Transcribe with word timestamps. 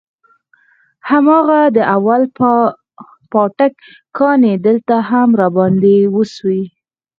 هماغه 1.09 1.59
د 1.75 1.77
اول 1.95 2.21
پاټک 3.31 3.75
کانې 4.17 4.53
دلته 4.67 4.95
هم 5.09 5.29
راباندې 5.41 5.97
وسوې. 6.15 6.63